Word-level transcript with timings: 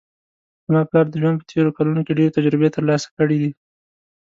زما 0.67 0.81
پلار 0.89 1.05
د 1.09 1.15
ژوند 1.21 1.37
په 1.39 1.45
تېرو 1.51 1.75
کلونو 1.77 2.01
کې 2.05 2.17
ډېر 2.19 2.29
تجربې 2.37 2.69
ترلاسه 2.75 3.07
کړې 3.17 3.37
ده 3.43 3.49